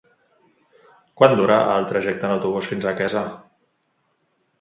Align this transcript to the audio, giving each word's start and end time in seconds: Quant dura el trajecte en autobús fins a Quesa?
Quant 1.19 1.35
dura 1.39 1.57
el 1.73 1.85
trajecte 1.91 2.27
en 2.29 2.33
autobús 2.37 2.71
fins 2.71 2.87
a 2.87 2.95
Quesa? 3.01 3.23